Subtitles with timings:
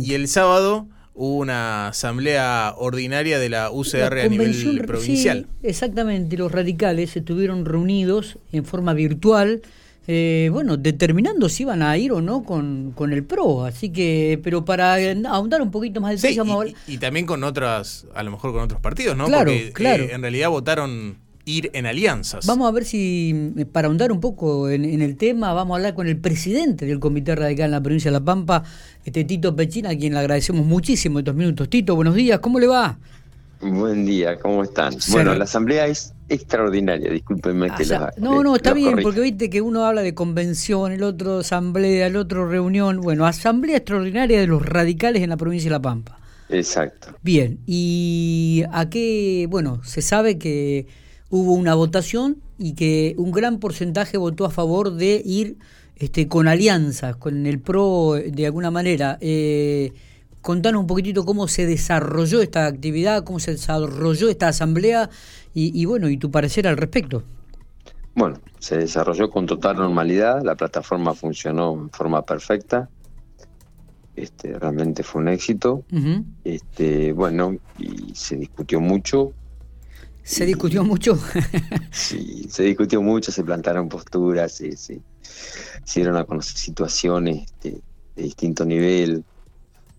[0.00, 5.46] Y el sábado hubo una asamblea ordinaria de la UCR a nivel provincial.
[5.62, 9.62] exactamente, los radicales estuvieron reunidos en forma virtual.
[10.10, 13.64] Eh, bueno, determinando si iban a ir o no con, con, el PRO.
[13.64, 14.94] Así que, pero para
[15.28, 16.64] ahondar un poquito más del tema...
[16.86, 19.26] y, también con otras, a lo mejor con otros partidos, ¿no?
[19.26, 20.04] Claro, Porque, claro.
[20.04, 21.18] Eh, en realidad votaron
[21.48, 22.46] ir en alianzas.
[22.46, 26.06] Vamos a ver si, para ahondar un poco en, el tema, vamos a hablar con
[26.06, 28.62] el presidente del Comité Radical en la provincia de La Pampa,
[29.04, 31.68] este Tito Pechina, a quien le agradecemos muchísimo estos minutos.
[31.68, 32.98] Tito, buenos días, ¿cómo le va?
[33.60, 34.94] Buen día, ¿cómo están?
[35.10, 39.60] bueno, la asamblea es extraordinaria, discúlpenme que la, No, no, está bien, porque viste que
[39.60, 43.00] uno habla de convención, el otro asamblea, el otro reunión.
[43.00, 46.18] Bueno, asamblea extraordinaria de los radicales en la provincia de La Pampa.
[46.50, 47.08] Exacto.
[47.22, 50.86] Bien, y a qué, bueno, se sabe que
[51.30, 55.56] hubo una votación y que un gran porcentaje votó a favor de ir
[55.96, 59.18] este, con alianzas, con el PRO de alguna manera.
[59.20, 59.92] Eh,
[60.42, 65.10] contanos un poquitito cómo se desarrolló esta actividad, cómo se desarrolló esta asamblea
[65.54, 67.24] y, bueno, y tu parecer al respecto.
[68.14, 72.88] Bueno, se desarrolló con total normalidad, la plataforma funcionó en forma perfecta,
[74.14, 75.82] este, realmente fue un éxito,
[76.44, 79.32] este, bueno, y se discutió mucho,
[80.28, 81.18] ¿Se discutió mucho?
[81.90, 85.00] sí, se discutió mucho, se plantaron posturas, se, se,
[85.94, 87.80] dieron a conocer situaciones este,
[88.14, 89.24] de distinto nivel,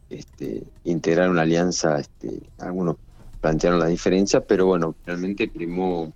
[0.07, 2.97] este, integrar una alianza, este, algunos
[3.41, 6.13] plantearon la diferencia, pero bueno, realmente primó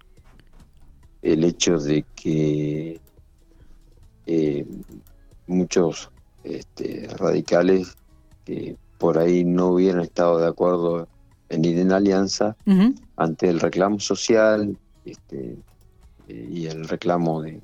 [1.23, 3.01] el hecho de que
[4.27, 4.65] eh,
[5.47, 6.11] muchos
[6.43, 7.97] este, radicales
[8.45, 11.07] que por ahí no hubieran estado de acuerdo
[11.49, 12.55] en ir en alianza
[13.15, 15.57] ante el reclamo social este,
[16.27, 17.61] y el reclamo de,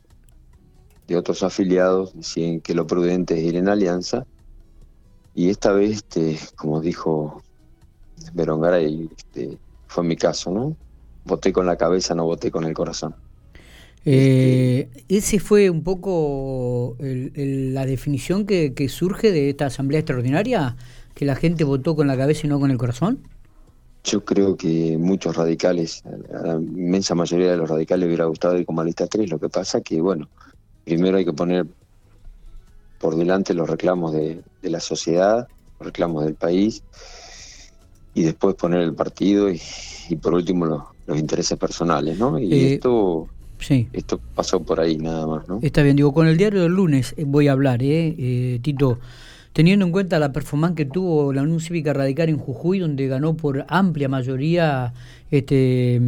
[1.09, 4.25] de otros afiliados, decían que lo prudente es ir en alianza.
[5.33, 7.41] Y esta vez, este, como dijo
[8.33, 10.75] Garay, este, fue mi caso, ¿no?
[11.25, 13.15] Voté con la cabeza, no voté con el corazón.
[14.05, 20.77] Eh, ese fue un poco la definición que, que surge de esta asamblea extraordinaria,
[21.15, 23.19] que la gente votó con la cabeza y no con el corazón.
[24.09, 26.03] Yo creo que muchos radicales,
[26.33, 29.29] a la inmensa mayoría de los radicales hubiera gustado ir como lista 3.
[29.29, 30.27] Lo que pasa que, bueno,
[30.83, 31.67] primero hay que poner
[32.99, 35.47] por delante los reclamos de, la sociedad,
[35.77, 36.81] los reclamos del país,
[38.15, 39.61] y después poner el partido y,
[40.21, 40.65] por último
[41.05, 42.39] los, intereses personales, ¿no?
[42.39, 43.27] Y eh, esto,
[43.59, 43.87] sí.
[43.93, 45.59] esto pasó por ahí nada más, ¿no?
[45.61, 48.15] Está bien, digo, con el diario del lunes voy a hablar, ¿eh?
[48.17, 48.99] eh Tito
[49.59, 53.35] teniendo en cuenta la performance que tuvo la Unión Cívica Radical en Jujuy, donde ganó
[53.35, 54.93] por amplia mayoría
[55.31, 55.99] este,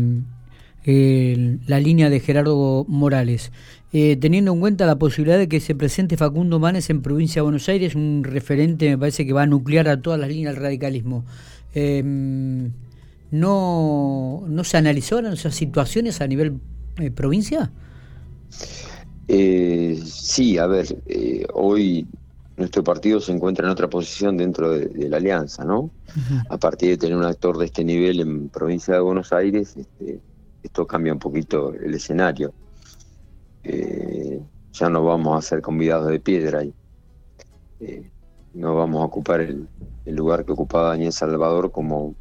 [0.85, 3.51] la línea de Gerardo Morales.
[3.91, 7.43] Eh, teniendo en cuenta la posibilidad de que se presente Facundo Manes en provincia de
[7.43, 10.63] Buenos Aires, un referente me parece que va a nuclear a todas las líneas del
[10.63, 11.25] radicalismo.
[11.75, 12.71] Em,
[13.31, 16.53] ¿no, ¿No se analizaron esas situaciones a nivel
[16.99, 17.69] eh, provincia?
[19.27, 20.87] Eh, sí, a ver,
[21.53, 22.07] hoy
[22.57, 25.91] nuestro partido se encuentra en otra posición dentro de, la alianza, ¿no?
[26.49, 30.19] A partir de tener un actor de este nivel en provincia de Buenos Aires, este,
[30.61, 32.53] esto cambia un poquito el escenario.
[33.63, 34.41] Eh,
[34.73, 36.73] ya no vamos a ser convidados de piedra y
[37.79, 38.09] eh,
[38.53, 39.67] no vamos a ocupar el,
[40.05, 42.15] lugar que ocupaba Daniel Salvador como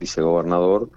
[0.00, 0.90] vicegobernador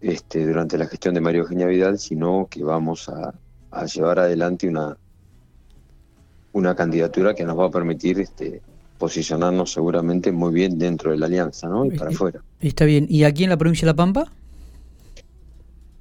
[0.00, 3.34] este, durante la gestión de Mario Eugenia Vidal, sino que vamos a
[3.86, 4.96] llevar adelante una,
[6.56, 8.62] una candidatura que nos va a permitir este,
[8.98, 11.84] posicionarnos seguramente muy bien dentro de la alianza, ¿no?
[11.84, 12.40] Y para afuera.
[12.60, 13.06] Está bien.
[13.10, 14.32] ¿Y aquí en la provincia de La Pampa?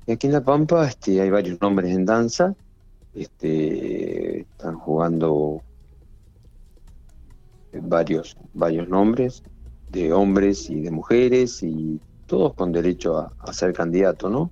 [0.07, 2.55] aquí en La Pampa este, hay varios nombres en danza.
[3.13, 5.61] Este, están jugando
[7.73, 9.43] varios, varios nombres
[9.91, 14.51] de hombres y de mujeres y todos con derecho a, ser candidato, ¿no?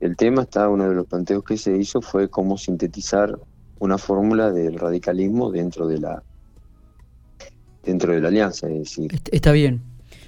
[0.00, 3.38] El tema está, uno de los planteos que se hizo fue cómo sintetizar
[3.78, 6.22] una fórmula del radicalismo dentro de la
[7.84, 8.68] dentro de la alianza.
[8.68, 9.82] Es decir, Está bien.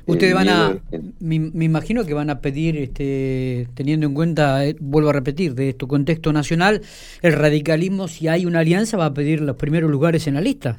[0.06, 0.78] Ustedes van a,
[1.18, 5.70] me, imagino que van a pedir, este, teniendo en cuenta, eh, vuelvo a repetir, de
[5.70, 6.82] esto contexto nacional,
[7.22, 10.78] el radicalismo, si hay una alianza, va a pedir los primeros lugares en la lista.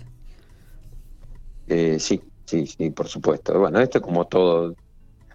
[1.68, 3.60] Eh, sí, sí, sí, por supuesto.
[3.60, 4.74] Bueno, esto es como todo,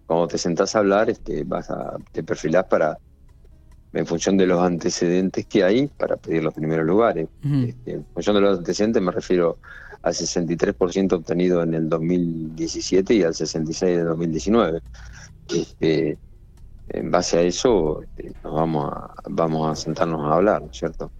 [0.06, 2.96] cuando te sentás a hablar, este, vas a, te perfilás para
[3.92, 7.28] en función de los antecedentes que hay para pedir los primeros lugares.
[7.44, 9.58] Este, en función de los antecedentes me refiero
[10.02, 14.80] al 63% obtenido en el 2017 y al 66% en el 2019.
[15.54, 16.18] Este,
[16.88, 20.76] en base a eso este, nos vamos a, vamos a sentarnos a hablar, ¿no es
[20.76, 21.10] cierto?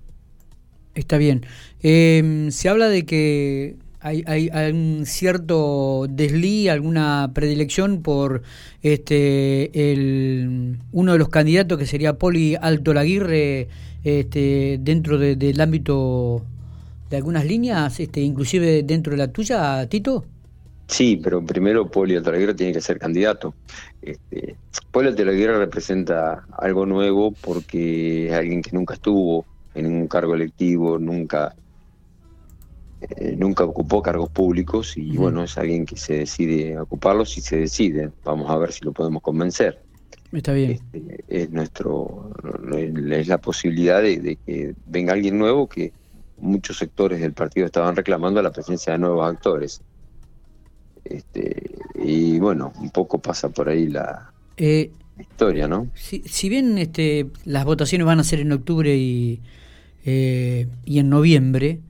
[0.94, 1.44] Está bien.
[1.80, 8.42] Em, se habla de que hay, hay, un cierto deslí, alguna predilección por
[8.82, 13.68] este el uno de los candidatos que sería Poli Alto Laguirre
[14.02, 16.42] este, dentro del ámbito
[17.08, 20.24] de algunas líneas, este, inclusive dentro de la tuya, Tito?
[20.88, 23.54] Sí, pero primero Poli Alto Laguirre tiene que ser candidato.
[24.00, 24.56] Este,
[24.90, 30.34] Poli Alto Laguirre representa algo nuevo porque es alguien que nunca estuvo en un cargo
[30.34, 31.54] electivo, nunca
[33.16, 37.56] eh, nunca ocupó cargos públicos y bueno, es alguien que se decide ocuparlos y se
[37.56, 38.10] decide.
[38.24, 39.80] Vamos a ver si lo podemos convencer.
[40.32, 40.80] Está bien.
[40.92, 42.30] Este, es nuestro
[42.76, 45.92] es la posibilidad de, que venga alguien nuevo que
[46.38, 49.82] muchos sectores del partido estaban reclamando la presencia de nuevos actores.
[51.04, 55.88] Este, y bueno, un poco pasa por ahí la eh, historia, ¿no?
[55.94, 59.40] Si, si, bien este, las votaciones van a ser en octubre y,
[60.04, 61.80] eh, y en noviembre,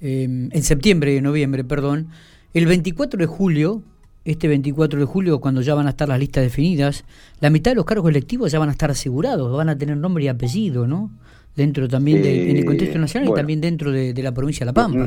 [0.00, 2.08] Em, en septiembre y noviembre, perdón,
[2.52, 3.82] el 24 de julio,
[4.24, 7.04] este 24 de julio, cuando ya van a estar las listas definidas,
[7.40, 10.24] la mitad de los cargos electivos ya van a estar asegurados, van a tener nombre
[10.24, 11.10] y apellido, ¿no?
[11.56, 14.66] Dentro también de, en el contexto eh, nacional y también dentro de, la provincia de
[14.66, 15.06] La Pampa.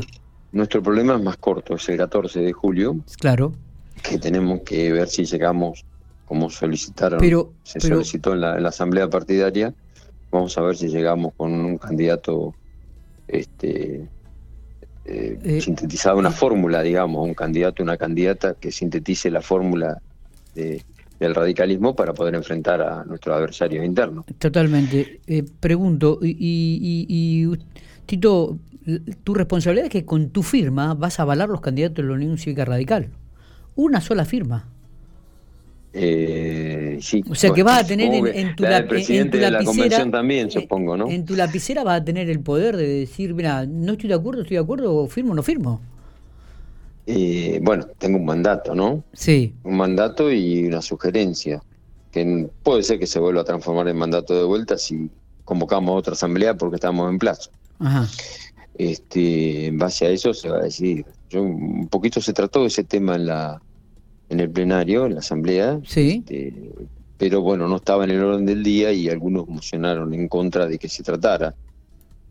[0.51, 2.97] Nuestro problema es más corto, es el 14 de julio.
[3.19, 3.53] Claro.
[4.01, 5.83] Que tenemos que ver si llegamos,
[6.25, 9.73] como solicitaron, pero, se solicitó en la, en la asamblea partidaria,
[10.31, 12.53] vamos a ver si llegamos con un candidato
[13.27, 14.07] este
[15.07, 20.01] eh, eh, sintetizada una fórmula, digamos, un candidato, una candidata que sintetice la fórmula
[20.53, 24.25] del radicalismo para poder enfrentar a nuestros adversarios internos.
[24.37, 25.21] Totalmente.
[25.27, 27.47] Eh, pregunto, y,
[28.05, 28.57] Tito,
[29.23, 32.37] tu responsabilidad es que con tu firma vas a avalar los candidatos de la Unión
[32.37, 33.09] Cívica Radical.
[33.75, 34.67] Una sola firma.
[35.93, 41.09] Eh, sí, o sea que vas a tener en, tu, la, lapicera también, supongo, ¿no?
[41.09, 44.41] En tu lapicera vas a tener el poder de decir, mira, no estoy de acuerdo,
[44.41, 45.81] estoy de acuerdo, firmo o no firmo.
[47.05, 49.03] Eh, bueno, tengo un mandato, ¿no?
[49.13, 49.53] Sí.
[49.63, 51.61] Un mandato y una sugerencia,
[52.11, 55.09] que puede ser que se vuelva a transformar en mandato de vuelta si
[55.45, 57.49] convocamos otra asamblea porque estamos en plazo.
[57.79, 58.07] Ajá.
[58.77, 61.05] Este, en base a eso se va a decidir.
[61.29, 63.61] Yo, un poquito se trató ese tema en la
[64.29, 65.79] en el plenario, en la asamblea.
[65.85, 66.23] Sí.
[66.25, 66.53] Este,
[67.17, 70.77] pero bueno, no estaba en el orden del día y algunos mocionaron en contra de
[70.77, 71.55] que se tratara.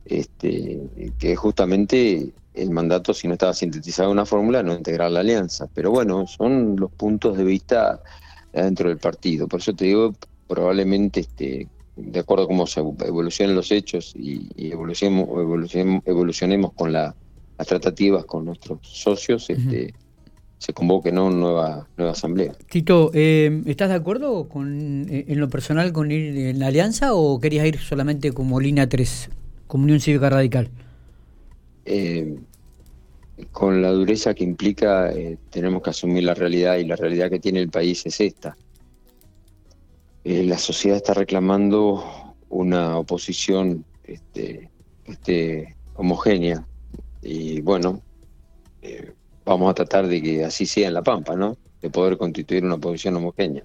[0.04, 0.80] Este,
[1.18, 5.68] que justamente el mandato, si no estaba sintetizado en una fórmula, no integrar la alianza.
[5.74, 8.00] Pero bueno, son los puntos de vista
[8.52, 9.48] dentro del partido.
[9.48, 10.14] Por eso te digo,
[10.46, 15.28] probablemente este, de acuerdo a cómo se evolucionen los hechos y, evolucionemos,
[16.06, 17.14] evolucionemos, con las
[17.66, 19.94] tratativas con nuestros socios, este,
[20.58, 21.26] se convoque ¿no?
[21.26, 22.52] una nueva, nueva asamblea.
[22.70, 27.14] Tito, eh, ¿estás de acuerdo con, eh, en lo personal con ir en la alianza
[27.14, 29.30] o querías ir solamente como línea 3,
[29.66, 30.70] Comunión Cívica Radical?
[31.84, 32.38] Eh,
[33.52, 35.12] con la dureza que implica,
[35.50, 38.56] tenemos que asumir la realidad y la realidad que tiene el país es esta.
[40.24, 42.02] la sociedad está reclamando
[42.48, 44.70] una oposición este,
[45.04, 46.66] este, homogénea
[47.22, 48.00] y bueno,
[49.46, 51.56] vamos a tratar de que así sea en La Pampa, ¿no?
[51.80, 53.64] De poder constituir una posición homogénea.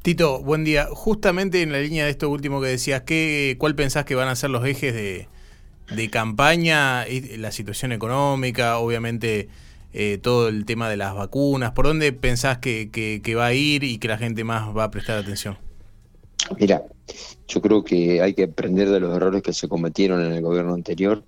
[0.00, 0.86] Tito, buen día.
[0.90, 4.36] Justamente en la línea de esto último que decías, ¿qué, ¿cuál pensás que van a
[4.36, 7.04] ser los ejes de, campaña?
[7.36, 9.48] La situación económica, obviamente
[9.92, 11.72] eh, todo el tema de las vacunas.
[11.72, 14.90] ¿Por dónde pensás que, que, va a ir y que la gente más va a
[14.90, 15.58] prestar atención?
[16.60, 16.84] Mira,
[17.48, 20.74] yo creo que hay que aprender de los errores que se cometieron en el gobierno
[20.74, 21.24] anterior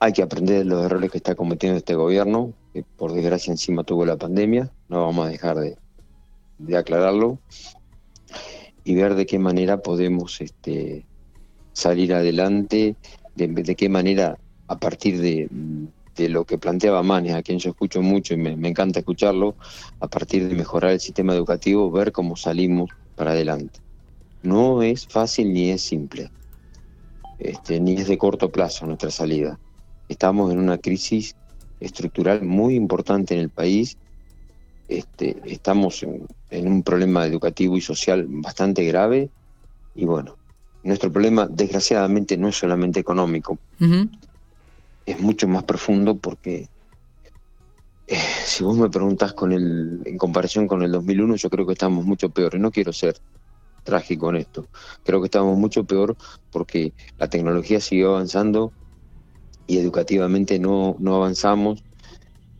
[0.00, 3.84] hay que aprender de los errores que está cometiendo este gobierno, que por desgracia encima
[3.84, 7.38] tuvo la pandemia, no vamos a dejar de, aclararlo,
[8.82, 11.04] y ver de qué manera podemos este,
[11.74, 12.96] salir adelante,
[13.36, 14.38] de, qué manera
[14.68, 15.48] a partir de,
[16.28, 19.54] lo que planteaba Manes, a quien yo escucho mucho y me, encanta escucharlo,
[20.00, 23.80] a partir de mejorar el sistema educativo, ver cómo salimos para adelante.
[24.42, 26.30] No es fácil ni es simple,
[27.38, 29.58] este, ni es de corto plazo nuestra salida
[30.10, 31.36] Estamos en una crisis
[31.78, 33.96] estructural muy importante en el país.
[34.88, 39.30] Este, estamos en, un problema educativo y social bastante grave.
[39.94, 40.36] Y bueno,
[40.82, 43.60] nuestro problema desgraciadamente no es solamente económico,
[45.06, 46.68] es mucho más profundo porque
[48.08, 51.74] eh, si vos me preguntás con el, en comparación con el 2001, yo creo que
[51.74, 52.56] estamos mucho peor.
[52.56, 53.16] Y no quiero ser
[53.84, 54.66] trágico en esto.
[55.04, 56.16] Creo que estamos mucho peor
[56.50, 58.72] porque la tecnología sigue avanzando,
[59.70, 61.84] y educativamente no, no avanzamos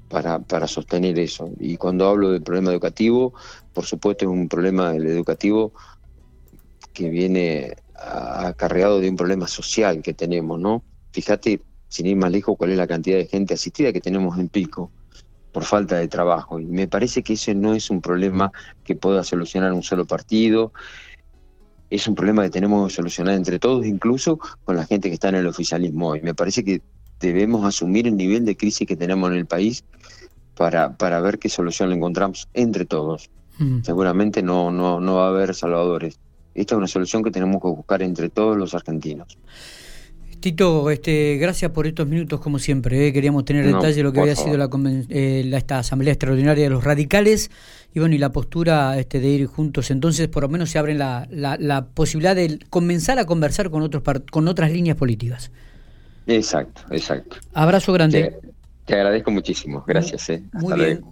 [0.09, 1.51] para, para sostener eso.
[1.59, 3.35] Y cuando hablo del problema educativo,
[3.73, 5.73] por supuesto es un problema educativo
[6.93, 10.85] que viene acarreado de un problema social que tenemos, ¿no?
[11.11, 14.49] Fíjate sin ir más lejos, cuál es la cantidad de gente asistida que tenemos en
[14.49, 14.93] Pico
[15.51, 16.61] por falta de trabajo.
[16.61, 18.53] Y me parece que ese no es un problema
[18.85, 20.73] que pueda solucionar un solo partido,
[21.91, 25.29] es un problema que tenemos que solucionar entre todos, incluso con la gente que está
[25.31, 26.21] en el oficialismo hoy.
[26.23, 26.81] Me parece que
[27.21, 29.85] debemos asumir el nivel de crisis que tenemos en el país
[30.57, 33.31] para, para ver qué solución le encontramos entre todos.
[33.59, 33.83] Mm.
[33.83, 36.19] Seguramente no, no, no va a haber salvadores.
[36.55, 39.39] Esta es una solución que tenemos que buscar entre todos los argentinos.
[40.41, 43.07] Tito, este, gracias por estos minutos como siempre.
[43.07, 43.13] ¿eh?
[43.13, 44.71] Queríamos tener detalle de lo que había sido la,
[45.11, 47.51] eh, la, esta asamblea extraordinaria de los radicales
[47.95, 49.91] y bueno y la postura este, de ir juntos.
[49.91, 54.03] Entonces, por lo menos se abre la, la, posibilidad de comenzar a conversar con otros
[54.31, 55.51] con otras líneas políticas.
[56.27, 57.37] Exacto, exacto.
[57.55, 58.39] Abrazo grande.
[58.85, 59.85] Te, agradezco muchísimo.
[59.87, 60.31] Gracias.
[60.31, 60.43] Eh.
[60.53, 61.05] Muy bien.